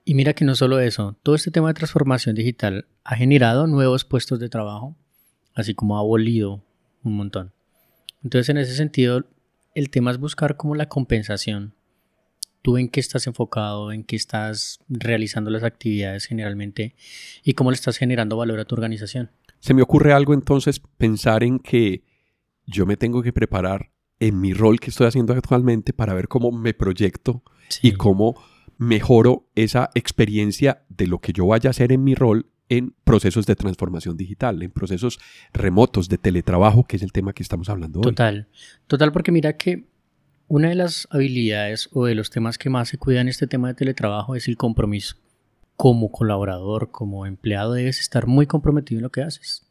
Y 0.08 0.14
mira 0.14 0.34
que 0.34 0.46
no 0.46 0.54
solo 0.54 0.80
eso, 0.80 1.18
todo 1.24 1.34
este 1.34 1.50
tema 1.50 1.70
de 1.70 1.74
transformación 1.74 2.36
digital 2.36 2.86
ha 3.04 3.16
generado 3.16 3.66
nuevos 3.66 4.06
puestos 4.06 4.40
de 4.40 4.50
trabajo, 4.50 4.96
así 5.56 5.74
como 5.74 5.98
ha 5.98 6.00
abolido 6.00 6.64
un 7.04 7.18
montón. 7.18 7.54
Entonces, 8.24 8.50
en 8.50 8.58
ese 8.58 8.76
sentido, 8.76 9.26
el 9.74 9.90
tema 9.90 10.12
es 10.12 10.20
buscar 10.20 10.58
como 10.58 10.76
la 10.76 10.90
compensación. 10.90 11.74
Tú 12.62 12.78
en 12.78 12.90
qué 12.90 13.00
estás 13.00 13.26
enfocado, 13.26 13.92
en 13.92 14.04
qué 14.04 14.16
estás 14.16 14.80
realizando 14.90 15.50
las 15.50 15.64
actividades 15.64 16.26
generalmente 16.26 16.96
y 17.44 17.54
cómo 17.54 17.72
le 17.72 17.76
estás 17.76 17.98
generando 17.98 18.38
valor 18.38 18.60
a 18.60 18.66
tu 18.66 18.76
organización. 18.76 19.32
Se 19.60 19.74
me 19.74 19.82
ocurre 19.82 20.14
algo 20.14 20.36
entonces 20.36 20.80
pensar 20.80 21.44
en 21.44 21.58
que 21.58 22.04
yo 22.68 22.86
me 22.86 22.96
tengo 22.96 23.24
que 23.24 23.34
preparar 23.34 23.92
en 24.20 24.40
mi 24.40 24.54
rol 24.54 24.80
que 24.80 24.92
estoy 24.92 25.08
haciendo 25.08 25.34
actualmente 25.34 25.94
para 25.94 26.14
ver 26.14 26.28
cómo 26.28 26.52
me 26.52 26.76
proyecto 26.76 27.44
y 27.82 27.94
cómo 27.94 28.36
mejoro 28.78 29.48
esa 29.56 29.90
experiencia 29.96 30.84
de 30.90 31.08
lo 31.08 31.20
que 31.20 31.34
yo 31.34 31.48
vaya 31.48 31.70
a 31.70 31.72
hacer 31.72 31.92
en 31.92 32.04
mi 32.04 32.16
rol 32.16 32.48
en 32.70 32.96
procesos 33.04 33.46
de 33.46 33.56
transformación 33.56 34.18
digital, 34.18 34.62
en 34.64 34.72
procesos 34.72 35.20
remotos 35.54 36.10
de 36.10 36.18
teletrabajo, 36.18 36.84
que 36.86 36.98
es 36.98 37.04
el 37.04 37.12
tema 37.12 37.34
que 37.34 37.44
estamos 37.44 37.70
hablando 37.70 38.00
hoy. 38.00 38.04
Total, 38.04 38.48
total, 38.88 39.12
porque 39.12 39.32
mira 39.32 39.58
que 39.58 39.86
una 40.48 40.70
de 40.70 40.76
las 40.76 41.08
habilidades 41.12 41.90
o 41.94 42.06
de 42.06 42.16
los 42.16 42.30
temas 42.30 42.58
que 42.58 42.70
más 42.70 42.90
se 42.90 42.98
cuidan 42.98 43.24
en 43.24 43.30
este 43.30 43.48
tema 43.48 43.68
de 43.68 43.76
teletrabajo 43.76 44.36
es 44.36 44.48
el 44.48 44.58
compromiso. 44.58 45.18
Como 45.76 46.12
colaborador, 46.12 46.92
como 46.92 47.26
empleado, 47.26 47.74
debes 47.74 48.00
estar 48.00 48.28
muy 48.28 48.48
comprometido 48.48 49.00
en 49.00 49.04
lo 49.04 49.12
que 49.12 49.22
haces, 49.22 49.68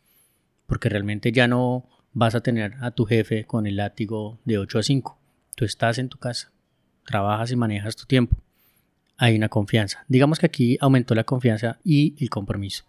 porque 0.66 0.88
realmente 0.88 1.32
ya 1.32 1.49
no 1.49 1.88
vas 2.12 2.34
a 2.34 2.42
tener 2.42 2.75
a 2.80 2.90
tu 2.92 3.06
jefe 3.06 3.44
con 3.44 3.66
el 3.66 3.76
látigo 3.76 4.38
de 4.44 4.58
8 4.58 4.78
a 4.78 4.82
5. 4.82 5.18
Tú 5.56 5.64
estás 5.64 5.99
en 5.99 6.08
tu 6.08 6.18
casa, 6.18 6.52
trabajas 7.06 7.50
y 7.50 7.56
manejas 7.56 7.96
tu 7.96 8.04
tiempo 8.04 8.43
hay 9.16 9.37
una 9.37 9.49
confianza. 9.49 10.04
Digamos 10.09 10.38
que 10.38 10.47
aquí 10.47 10.78
aumentó 10.80 11.14
la 11.14 11.25
confianza 11.25 11.78
y 11.85 12.14
el 12.23 12.30
compromiso. 12.30 12.85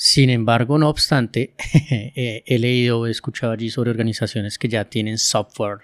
Sin 0.00 0.30
embargo, 0.30 0.78
no 0.78 0.88
obstante, 0.88 1.54
eh, 1.90 2.44
he 2.46 2.58
leído, 2.58 3.06
he 3.06 3.10
escuchado 3.10 3.52
allí 3.52 3.68
sobre 3.68 3.90
organizaciones 3.90 4.56
que 4.56 4.68
ya 4.68 4.84
tienen 4.84 5.18
software 5.18 5.80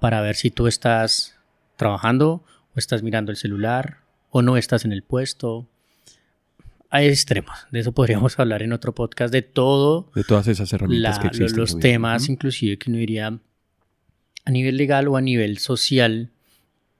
para 0.00 0.20
ver 0.20 0.34
si 0.34 0.50
tú 0.50 0.66
estás 0.66 1.38
trabajando 1.76 2.44
o 2.74 2.78
estás 2.78 3.02
mirando 3.02 3.30
el 3.30 3.36
celular 3.36 3.98
o 4.30 4.42
no 4.42 4.56
estás 4.56 4.84
en 4.84 4.92
el 4.92 5.04
puesto. 5.04 5.68
Hay 6.90 7.06
extremos, 7.06 7.56
de 7.70 7.78
eso 7.78 7.92
podríamos 7.92 8.38
hablar 8.40 8.62
en 8.62 8.72
otro 8.72 8.92
podcast, 8.92 9.32
de 9.32 9.42
todo. 9.42 10.10
De 10.16 10.24
todas 10.24 10.48
esas 10.48 10.72
herramientas 10.72 11.20
que 11.20 11.28
existen. 11.28 11.60
Los 11.60 11.78
temas, 11.78 12.28
inclusive, 12.28 12.76
que 12.76 12.90
uno 12.90 12.98
diría 12.98 13.38
a 14.44 14.50
nivel 14.50 14.76
legal 14.76 15.06
o 15.06 15.16
a 15.16 15.20
nivel 15.20 15.58
social, 15.58 16.32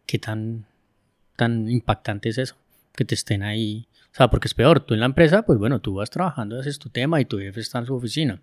qué 0.07 0.21
tan, 0.21 0.68
tan 1.39 1.71
impactante 1.71 2.29
es 2.29 2.39
eso, 2.39 2.57
que 2.95 3.05
te 3.05 3.15
estén 3.15 3.45
ahí. 3.45 3.87
O 4.13 4.17
sea, 4.19 4.29
porque 4.29 4.49
es 4.49 4.55
peor, 4.55 4.81
tú 4.81 4.95
en 4.95 5.01
la 5.01 5.07
empresa, 5.07 5.43
pues 5.43 5.59
bueno, 5.59 5.81
tú 5.81 5.95
vas 5.95 6.11
trabajando, 6.11 6.59
haces 6.59 6.81
tu 6.81 6.91
tema 6.91 7.21
y 7.21 7.25
tu 7.25 7.39
jefe 7.39 7.61
está 7.61 7.79
en 7.79 7.87
su 7.87 7.95
oficina. 7.95 8.43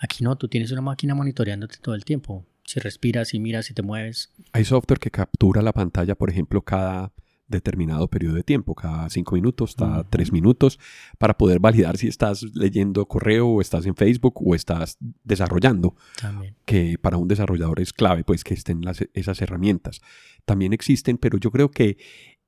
Aquí 0.00 0.24
no, 0.24 0.36
tú 0.36 0.48
tienes 0.48 0.72
una 0.72 0.80
máquina 0.80 1.14
monitoreándote 1.14 1.76
todo 1.80 1.94
el 1.94 2.04
tiempo. 2.04 2.44
Si 2.64 2.80
respiras, 2.80 3.28
si 3.28 3.38
miras, 3.38 3.66
si 3.66 3.74
te 3.74 3.82
mueves. 3.82 4.32
Hay 4.52 4.64
software 4.64 4.98
que 4.98 5.10
captura 5.10 5.62
la 5.62 5.72
pantalla, 5.72 6.16
por 6.16 6.30
ejemplo, 6.30 6.62
cada 6.62 7.12
determinado 7.52 8.08
periodo 8.08 8.34
de 8.34 8.42
tiempo, 8.42 8.74
cada 8.74 9.08
cinco 9.10 9.36
minutos, 9.36 9.76
cada 9.76 10.02
tres 10.02 10.32
minutos, 10.32 10.80
para 11.18 11.38
poder 11.38 11.60
validar 11.60 11.96
si 11.96 12.08
estás 12.08 12.42
leyendo 12.54 13.06
correo 13.06 13.46
o 13.46 13.60
estás 13.60 13.86
en 13.86 13.94
Facebook 13.94 14.34
o 14.44 14.56
estás 14.56 14.96
desarrollando. 15.22 15.94
También. 16.20 16.56
Que 16.64 16.98
para 16.98 17.18
un 17.18 17.28
desarrollador 17.28 17.80
es 17.80 17.92
clave, 17.92 18.24
pues 18.24 18.42
que 18.42 18.54
estén 18.54 18.82
esas 19.12 19.40
herramientas. 19.40 20.00
También 20.44 20.72
existen, 20.72 21.18
pero 21.18 21.38
yo 21.38 21.52
creo 21.52 21.70
que 21.70 21.98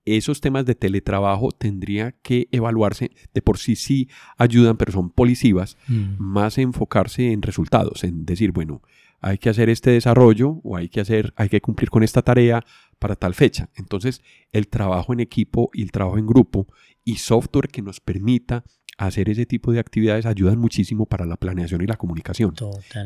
esos 0.04 0.40
temas 0.40 0.66
de 0.66 0.75
teletrabajo 0.75 1.50
tendría 1.50 2.12
que 2.23 2.49
evaluarse, 2.52 3.11
de 3.32 3.42
por 3.42 3.58
sí 3.58 3.76
sí 3.76 4.08
ayudan, 4.37 4.76
pero 4.76 4.92
son 4.92 5.11
polisivas, 5.11 5.76
mm. 5.88 6.16
más 6.18 6.58
enfocarse 6.58 7.32
en 7.32 7.42
resultados, 7.42 8.04
en 8.04 8.26
decir, 8.26 8.52
bueno, 8.52 8.82
hay 9.20 9.38
que 9.38 9.49
hacer 9.49 9.70
este 9.70 9.90
desarrollo 9.90 10.61
o 10.62 10.76
hay 10.76 10.90
que 10.90 11.00
hacer, 11.00 11.32
hay 11.37 11.49
que 11.49 11.62
cumplir 11.62 11.88
con 11.88 12.02
esta 12.02 12.20
tarea 12.20 12.64
para 12.99 13.16
tal 13.16 13.34
fecha. 13.34 13.70
Entonces, 13.76 14.23
el 14.52 14.68
trabajo 14.68 15.14
en 15.14 15.20
equipo 15.20 15.70
y 15.73 15.82
el 15.82 15.92
trabajo 15.92 16.18
en 16.18 16.26
grupo 16.26 16.66
y 17.04 17.16
software 17.16 17.68
que 17.68 17.80
nos 17.80 18.00
permita 18.00 18.64
hacer 18.96 19.28
ese 19.28 19.46
tipo 19.46 19.72
de 19.72 19.80
actividades 19.80 20.26
ayudan 20.26 20.58
muchísimo 20.58 21.06
para 21.06 21.26
la 21.26 21.36
planeación 21.36 21.82
y 21.82 21.86
la 21.86 21.96
comunicación, 21.96 22.54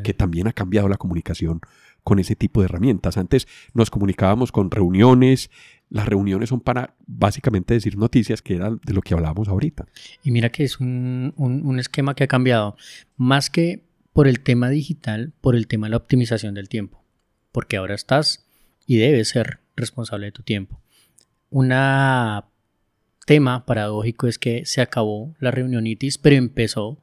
que 0.05 0.15
también 0.15 0.49
ha 0.49 0.53
cambiado 0.53 0.89
la 0.89 0.97
comunicación 0.97 1.61
con 2.05 2.19
ese 2.19 2.37
tipo 2.37 2.61
de 2.61 2.67
herramientas. 2.67 3.17
Antes 3.17 3.47
nos 3.75 3.91
comunicábamos 3.91 4.53
con 4.53 4.71
reuniones, 4.71 5.51
las 5.91 6.07
reuniones 6.07 6.51
son 6.51 6.61
para 6.61 6.95
básicamente 7.07 7.75
decir 7.75 7.97
noticias, 7.97 8.43
que 8.43 8.57
era 8.57 8.71
de 8.71 8.93
lo 8.93 9.03
que 9.03 9.15
hablábamos 9.15 9.49
ahorita. 9.49 9.87
Y 10.23 10.31
mira 10.31 10.51
que 10.51 10.65
es 10.65 10.81
un, 10.81 11.33
un 11.37 11.79
esquema 11.79 12.15
que 12.15 12.25
ha 12.25 12.29
cambiado, 12.29 12.77
más 13.17 13.51
que 13.51 13.85
por 14.13 14.27
el 14.27 14.41
tema 14.41 14.69
digital, 14.69 15.33
por 15.41 15.55
el 15.55 15.67
tema 15.67 15.87
de 15.87 15.93
la 15.93 15.97
optimización 15.99 16.55
del 16.55 16.69
tiempo, 16.69 17.03
porque 17.53 17.77
ahora 17.77 17.95
estás 17.95 18.47
y 18.87 18.97
debes 18.97 19.29
ser 19.29 19.61
responsable 19.77 20.27
de 20.27 20.33
tu 20.33 20.43
tiempo. 20.43 20.81
Un 21.51 21.73
tema 23.29 23.67
paradójico 23.67 24.27
es 24.27 24.39
que 24.39 24.65
se 24.65 24.81
acabó 24.81 25.35
la 25.39 25.51
reunionitis, 25.51 26.17
pero 26.17 26.37
empezó 26.37 26.97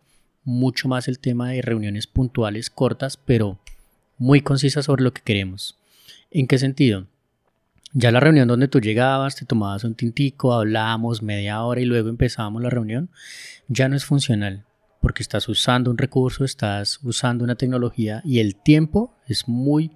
mucho 0.44 0.88
más 0.88 1.08
el 1.08 1.20
tema 1.20 1.52
de 1.52 1.62
reuniones 1.62 2.08
puntuales, 2.08 2.72
cortas, 2.72 3.16
pero 3.16 3.60
muy 4.18 4.42
concisas 4.42 4.86
sobre 4.86 5.04
lo 5.04 5.14
que 5.14 5.22
queremos. 5.22 5.78
¿En 6.32 6.48
qué 6.48 6.58
sentido? 6.58 7.06
Ya 7.94 8.12
la 8.12 8.20
reunión 8.20 8.48
donde 8.48 8.68
tú 8.68 8.82
llegabas, 8.82 9.36
te 9.36 9.46
tomabas 9.46 9.84
un 9.84 9.94
tintico, 9.94 10.52
hablábamos 10.54 11.22
media 11.22 11.62
hora 11.62 11.80
y 11.80 11.86
luego 11.86 12.10
empezábamos 12.10 12.64
la 12.64 12.72
reunión, 12.72 13.12
ya 13.68 13.88
no 13.88 13.96
es 13.96 14.04
funcional 14.04 14.66
porque 15.02 15.22
estás 15.22 15.48
usando 15.48 15.92
un 15.92 16.00
recurso, 16.00 16.44
estás 16.44 17.02
usando 17.04 17.44
una 17.44 17.54
tecnología 17.54 18.24
y 18.26 18.40
el 18.40 18.56
tiempo 18.56 19.14
es 19.28 19.48
muy, 19.48 19.92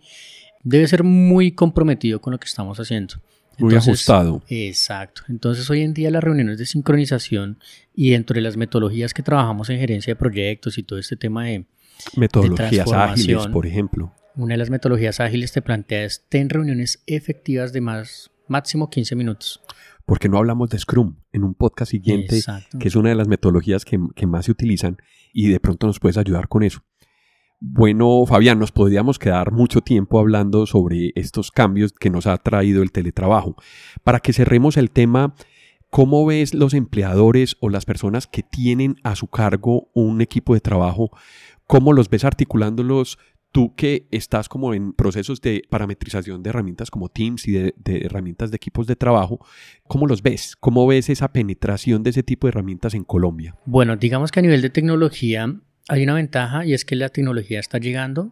debe 0.62 0.86
ser 0.86 1.04
muy 1.04 1.54
comprometido 1.54 2.22
con 2.22 2.34
lo 2.34 2.40
que 2.40 2.46
estamos 2.46 2.80
haciendo. 2.80 3.16
Muy 3.60 3.76
ajustado. 3.76 4.42
Exacto. 4.48 5.24
Entonces 5.30 5.70
hoy 5.70 5.82
en 5.82 5.94
día 5.94 6.12
las 6.12 6.24
reuniones 6.24 6.58
de 6.58 6.66
sincronización 6.66 7.60
y 7.94 8.12
dentro 8.12 8.36
de 8.36 8.42
las 8.42 8.58
metodologías 8.58 9.14
que 9.14 9.24
trabajamos 9.24 9.70
en 9.70 9.80
gerencia 9.80 10.12
de 10.12 10.16
proyectos 10.16 10.78
y 10.78 10.84
todo 10.84 11.00
este 11.00 11.16
tema 11.16 11.46
de... 11.46 11.66
Metodologías 12.16 12.92
ágiles, 12.92 13.48
por 13.48 13.66
ejemplo. 13.66 14.14
Una 14.36 14.54
de 14.54 14.58
las 14.60 14.70
metodologías 14.70 15.20
ágiles 15.20 15.52
te 15.52 15.62
plantea 15.62 16.06
es 16.06 16.26
ten 16.30 16.50
reuniones 16.50 17.04
efectivas 17.08 17.74
de 17.74 17.82
más 17.82 18.32
máximo 18.48 18.90
15 18.90 19.16
minutos 19.16 19.62
porque 20.10 20.28
no 20.28 20.40
hablamos 20.40 20.72
de 20.72 20.80
Scrum 20.80 21.18
en 21.32 21.44
un 21.44 21.54
podcast 21.54 21.92
siguiente, 21.92 22.42
que 22.80 22.88
es 22.88 22.96
una 22.96 23.10
de 23.10 23.16
las 23.16 23.28
metodologías 23.28 23.86
que, 23.86 24.00
más 24.26 24.46
se 24.46 24.52
utilizan 24.52 24.98
y 25.32 25.50
de 25.50 25.60
pronto 25.60 25.86
nos 25.86 26.00
puedes 26.00 26.18
ayudar 26.18 26.48
con 26.48 26.64
eso. 26.64 26.82
Bueno, 27.62 28.26
Fabián, 28.26 28.58
nos 28.58 28.72
podríamos 28.72 29.20
quedar 29.20 29.52
mucho 29.52 29.82
tiempo 29.82 30.20
hablando 30.20 30.66
sobre 30.66 31.12
estos 31.16 31.52
cambios 31.52 31.92
que 31.92 32.10
nos 32.10 32.26
ha 32.26 32.38
traído 32.38 32.82
el 32.82 32.92
teletrabajo. 32.92 33.56
Para 34.04 34.22
que 34.22 34.32
cerremos 34.32 34.78
el 34.78 34.92
tema, 34.92 35.36
¿cómo 35.90 36.26
ves 36.26 36.54
los 36.54 36.74
empleadores 36.74 37.58
o 37.60 37.70
las 37.70 37.86
personas 37.86 38.28
que 38.28 38.44
tienen 38.44 38.96
a 39.04 39.16
su 39.16 39.28
cargo 39.28 39.90
un 39.94 40.22
equipo 40.22 40.54
de 40.54 40.62
trabajo? 40.62 41.12
¿Cómo 41.68 41.92
los 41.92 42.10
ves 42.10 42.24
articulándolos 42.24 43.18
Tú 43.52 43.74
que 43.76 44.08
estás 44.12 44.48
como 44.48 44.76
en 44.76 44.94
procesos 44.94 45.42
de 45.42 45.64
parametrización 45.70 46.44
de 46.44 46.52
herramientas 46.52 46.92
como 46.92 47.10
Teams 47.10 47.48
y 47.48 47.54
de, 47.54 47.74
herramientas 47.84 48.52
de 48.52 48.58
equipos 48.58 48.86
de 48.86 48.96
trabajo, 48.96 49.44
¿cómo 49.88 50.06
los 50.06 50.22
ves? 50.22 50.56
¿Cómo 50.56 50.86
ves 50.86 51.10
esa 51.10 51.34
penetración 51.34 52.04
de 52.04 52.12
ese 52.12 52.22
tipo 52.22 52.46
de 52.46 52.50
herramientas 52.50 52.94
en 52.94 53.04
Colombia? 53.04 53.56
Bueno, 53.66 53.96
digamos 53.96 54.32
que 54.32 54.40
a 54.40 54.44
nivel 54.44 54.62
de 54.62 54.70
tecnología 54.70 55.60
hay 55.90 56.04
una 56.04 56.14
ventaja 56.14 56.66
y 56.66 56.74
es 56.74 56.86
que 56.86 56.96
la 56.96 57.10
tecnología 57.10 57.60
está 57.60 57.80
llegando 57.80 58.32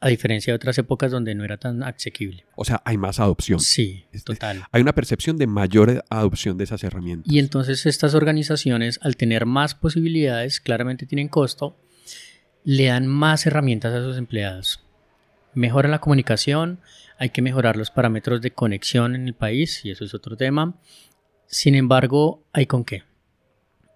a 0.00 0.08
diferencia 0.08 0.52
de 0.52 0.56
otras 0.56 0.76
épocas 0.78 1.10
donde 1.12 1.34
no 1.34 1.44
era 1.44 1.56
tan 1.56 1.82
asequible. 1.82 2.44
O 2.56 2.64
sea, 2.64 2.82
hay 2.84 2.96
más 2.96 3.20
adopción. 3.20 3.60
Sí, 3.60 4.06
total. 4.24 4.64
Hay 4.72 4.82
una 4.82 4.94
percepción 4.94 5.36
de 5.36 5.46
mayor 5.46 6.04
adopción 6.08 6.56
de 6.58 6.64
esas 6.64 6.82
herramientas. 6.82 7.32
Y 7.32 7.38
entonces 7.38 7.86
estas 7.86 8.14
organizaciones, 8.14 8.98
al 9.02 9.16
tener 9.16 9.46
más 9.46 9.74
posibilidades, 9.74 10.60
claramente 10.60 11.06
tienen 11.06 11.28
costo 11.28 11.78
le 12.64 12.86
dan 12.86 13.06
más 13.06 13.46
herramientas 13.46 13.94
a 13.94 14.02
sus 14.02 14.18
empleados. 14.18 14.80
Mejora 15.54 15.88
la 15.88 16.00
comunicación, 16.00 16.80
hay 17.18 17.30
que 17.30 17.42
mejorar 17.42 17.76
los 17.76 17.90
parámetros 17.90 18.40
de 18.40 18.52
conexión 18.52 19.14
en 19.14 19.26
el 19.26 19.34
país, 19.34 19.84
y 19.84 19.90
eso 19.90 20.04
es 20.04 20.14
otro 20.14 20.36
tema. 20.36 20.78
Sin 21.46 21.74
embargo, 21.74 22.44
¿hay 22.52 22.66
con 22.66 22.84
qué? 22.84 23.04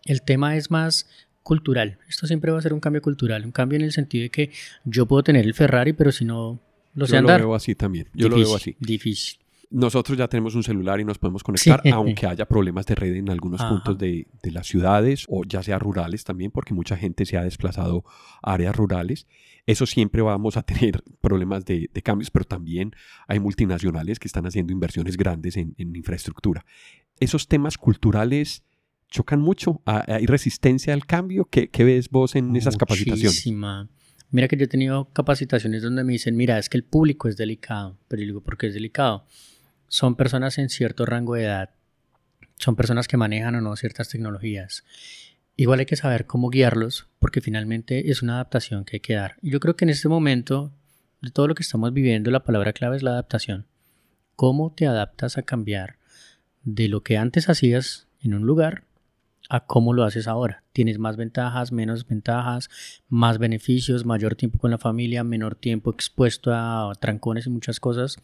El 0.05 0.23
tema 0.23 0.57
es 0.57 0.71
más 0.71 1.09
cultural. 1.45 1.99
Esto 2.09 2.27
siempre 2.27 2.51
va 2.51 2.59
a 2.59 2.63
ser 2.63 2.73
un 2.73 2.81
cambio 2.81 3.01
cultural, 3.01 3.45
un 3.45 3.53
cambio 3.53 3.77
en 3.77 3.85
el 3.85 3.93
sentido 3.93 4.23
de 4.23 4.31
que 4.31 4.51
yo 4.85 5.07
puedo 5.07 5.23
tener 5.23 5.45
el 5.45 5.55
Ferrari, 5.55 5.93
pero 5.93 6.11
si 6.11 6.25
no 6.25 6.59
lo 6.95 7.07
sé 7.07 7.17
andar. 7.17 7.39
Yo 7.39 7.45
lo 7.45 7.51
veo 7.51 7.57
así 7.57 7.77
también. 7.77 8.09
Yo 8.15 8.29
lo 8.29 8.37
veo 8.37 8.57
así. 8.57 8.77
Difícil 8.81 9.39
nosotros 9.75 10.17
ya 10.17 10.29
tenemos 10.29 10.55
un 10.55 10.63
celular 10.63 11.01
y 11.01 11.05
nos 11.05 11.19
podemos 11.19 11.43
conectar, 11.43 11.83
aunque 11.93 12.27
haya 12.27 12.47
problemas 12.47 12.87
de 12.87 12.95
red 12.95 13.17
en 13.17 13.29
algunos 13.29 13.61
puntos 13.63 13.99
de, 13.99 14.29
las 14.45 14.69
ciudades 14.69 15.27
o 15.29 15.43
ya 15.45 15.65
sea 15.65 15.81
rurales 15.81 16.23
también, 16.23 16.53
porque 16.53 16.75
mucha 16.75 16.97
gente 16.97 17.27
se 17.27 17.37
ha 17.37 17.43
desplazado 17.43 18.05
a 18.41 18.55
áreas 18.55 18.77
rurales. 18.77 19.27
Eso 19.67 19.87
siempre 19.87 20.23
vamos 20.23 20.57
a 20.57 20.63
tener 20.63 21.03
problemas 21.21 21.65
de, 21.65 21.89
cambios, 22.05 22.31
pero 22.31 22.45
también 22.45 22.95
hay 23.27 23.41
multinacionales 23.41 24.21
que 24.21 24.29
están 24.29 24.47
haciendo 24.47 24.73
inversiones 24.73 25.17
grandes 25.17 25.57
en, 25.57 25.75
infraestructura. 25.77 26.65
Esos 27.19 27.49
temas 27.49 27.77
culturales 27.77 28.63
chocan 29.15 29.41
mucho. 29.41 29.81
¿Hay 29.87 30.27
resistencia 30.27 30.93
al 30.93 31.07
cambio? 31.07 31.47
¿Qué, 31.49 31.71
ves 31.85 32.11
vos 32.11 32.35
en 32.35 32.57
esas 32.57 32.77
capacitaciones? 32.77 33.47
Mira 34.31 34.49
que 34.49 34.57
yo 34.57 34.65
he 34.65 34.69
tenido 34.69 35.09
capacitaciones 35.13 35.83
donde 35.83 36.03
me 36.03 36.13
dicen, 36.13 36.37
mira, 36.37 36.59
es 36.59 36.69
que 36.69 36.77
el 36.77 36.85
público 36.85 37.29
es 37.29 37.37
delicado. 37.37 37.97
Pero 38.09 38.23
yo 38.23 38.27
digo, 38.27 38.41
¿por 38.41 38.59
qué 38.59 38.67
es 38.67 38.75
delicado? 38.75 39.25
son 39.95 40.17
personas 40.17 40.59
en 40.59 40.71
cierto 40.71 41.07
rango 41.07 41.37
de 41.37 41.45
edad, 41.45 41.71
son 42.59 42.75
personas 42.75 43.07
que 43.07 43.17
manejan 43.17 43.55
o 43.55 43.61
no 43.61 43.77
ciertas 43.77 44.09
tecnologías. 44.09 44.83
Igual 45.57 45.79
hay 45.79 45.87
que 45.87 45.95
saber 45.95 46.27
cómo 46.27 46.51
guiarlos, 46.51 47.07
porque 47.21 47.41
finalmente 47.41 48.11
es 48.11 48.21
una 48.21 48.35
adaptación 48.35 48.85
que 48.85 48.97
hay 48.97 49.01
que 49.01 49.15
dar. 49.15 49.37
Y 49.41 49.51
yo 49.51 49.61
creo 49.61 49.77
que 49.77 49.85
en 49.85 49.91
este 49.91 50.09
momento, 50.09 50.73
de 51.23 51.31
todo 51.31 51.47
lo 51.47 51.55
que 51.55 51.63
estamos 51.63 51.93
viviendo, 51.93 52.33
la 52.33 52.43
palabra 52.43 52.73
clave 52.73 52.97
es 52.97 53.05
la 53.05 53.13
adaptación. 53.13 53.67
¿Cómo 54.35 54.73
te 54.73 54.89
adaptas 54.89 55.39
a 55.39 55.43
cambiar 55.43 55.99
de 56.65 56.89
lo 56.89 57.05
que 57.05 57.17
antes 57.17 57.49
hacías 57.49 58.09
en 58.21 58.35
un 58.35 58.43
lugar 58.43 58.83
a 59.49 59.67
cómo 59.67 59.93
lo 59.93 60.05
haces 60.05 60.29
ahora? 60.29 60.65
Tienes 60.73 60.99
más 60.99 61.17
ventajas, 61.17 61.73
menos 61.73 62.07
ventajas, 62.07 62.71
más 63.09 63.39
beneficios, 63.39 64.05
mayor 64.05 64.35
tiempo 64.35 64.59
con 64.59 64.71
la 64.71 64.79
familia, 64.79 65.25
menor 65.25 65.55
tiempo 65.55 65.91
expuesto 65.91 66.53
a 66.53 66.93
trancones 67.01 67.47
y 67.47 67.51
muchas 67.51 67.81
cosas 67.81 68.19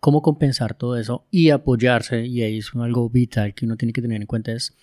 cómo 0.00 0.22
compensar 0.22 0.74
todo 0.74 0.96
eso 0.96 1.26
y 1.30 1.50
apoyarse, 1.50 2.26
y 2.26 2.42
ahí 2.42 2.58
es 2.58 2.70
algo 2.74 3.08
vital 3.10 3.54
que 3.54 3.64
uno 3.64 3.76
tiene 3.76 3.92
que 3.92 4.02
tener 4.02 4.20
en 4.20 4.26
cuenta, 4.26 4.52
es 4.52 4.76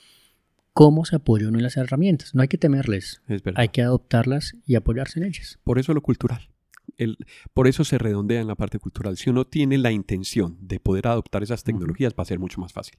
cómo 0.73 1.05
se 1.05 1.15
apoya 1.15 1.47
uno 1.47 1.59
en 1.59 1.63
las 1.63 1.77
herramientas. 1.77 2.35
No 2.35 2.41
hay 2.41 2.47
que 2.47 2.57
temerles, 2.57 3.21
hay 3.55 3.69
que 3.69 3.81
adoptarlas 3.81 4.55
y 4.65 4.75
apoyarse 4.75 5.19
en 5.19 5.27
ellas. 5.27 5.59
Por 5.63 5.79
eso 5.79 5.93
lo 5.93 6.01
cultural. 6.01 6.49
El, 6.97 7.17
por 7.53 7.67
eso 7.67 7.85
se 7.85 7.97
redondea 7.97 8.41
en 8.41 8.47
la 8.47 8.55
parte 8.55 8.79
cultural. 8.79 9.15
Si 9.17 9.29
uno 9.29 9.45
tiene 9.45 9.77
la 9.77 9.91
intención 9.91 10.57
de 10.59 10.79
poder 10.79 11.07
adoptar 11.07 11.41
esas 11.41 11.63
tecnologías, 11.63 12.13
va 12.13 12.23
a 12.23 12.25
ser 12.25 12.39
mucho 12.39 12.59
más 12.59 12.73
fácil. 12.73 12.97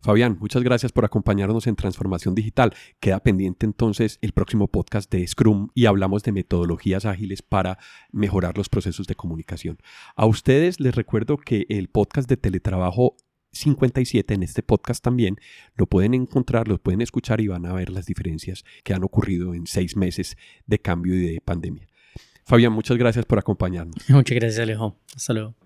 Fabián, 0.00 0.36
muchas 0.40 0.62
gracias 0.62 0.92
por 0.92 1.04
acompañarnos 1.04 1.66
en 1.66 1.76
Transformación 1.76 2.34
Digital. 2.34 2.74
Queda 3.00 3.20
pendiente 3.20 3.66
entonces 3.66 4.18
el 4.22 4.32
próximo 4.32 4.68
podcast 4.68 5.10
de 5.10 5.26
Scrum 5.26 5.68
y 5.74 5.86
hablamos 5.86 6.22
de 6.22 6.32
metodologías 6.32 7.04
ágiles 7.04 7.42
para 7.42 7.78
mejorar 8.12 8.56
los 8.56 8.68
procesos 8.68 9.06
de 9.06 9.14
comunicación. 9.14 9.78
A 10.14 10.26
ustedes 10.26 10.80
les 10.80 10.94
recuerdo 10.94 11.36
que 11.36 11.66
el 11.68 11.88
podcast 11.88 12.28
de 12.28 12.36
teletrabajo 12.36 13.16
57 13.52 14.34
en 14.34 14.42
este 14.42 14.62
podcast 14.62 15.02
también 15.02 15.38
lo 15.74 15.86
pueden 15.86 16.14
encontrar, 16.14 16.68
lo 16.68 16.78
pueden 16.78 17.00
escuchar 17.00 17.40
y 17.40 17.48
van 17.48 17.66
a 17.66 17.72
ver 17.72 17.90
las 17.90 18.06
diferencias 18.06 18.64
que 18.84 18.94
han 18.94 19.02
ocurrido 19.02 19.54
en 19.54 19.66
seis 19.66 19.96
meses 19.96 20.36
de 20.66 20.78
cambio 20.78 21.14
y 21.14 21.20
de 21.20 21.40
pandemia. 21.40 21.88
Fabián, 22.44 22.72
muchas 22.72 22.96
gracias 22.96 23.26
por 23.26 23.38
acompañarnos. 23.38 23.96
Muchas 24.08 24.36
gracias, 24.36 24.60
Alejo. 24.60 24.96
Hasta 25.16 25.32
luego. 25.32 25.65